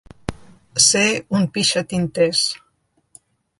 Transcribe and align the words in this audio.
Ser 0.85 1.03
un 1.41 1.45
pixatinters. 1.59 2.43